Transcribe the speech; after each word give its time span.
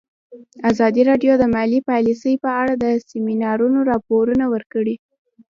ازادي 0.69 1.01
راډیو 1.09 1.33
د 1.37 1.43
مالي 1.55 1.79
پالیسي 1.89 2.33
په 2.43 2.49
اړه 2.61 2.73
د 2.83 2.85
سیمینارونو 3.09 3.79
راپورونه 3.91 4.45
ورکړي. 4.53 4.95